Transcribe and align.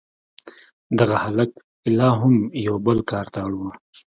دغه 0.99 1.15
هلک 1.25 1.51
لا 1.97 2.09
هم 2.19 2.35
یو 2.65 2.75
بل 2.85 2.97
کار 3.11 3.25
ته 3.33 3.37
اړ 3.45 3.51
و 3.57 3.61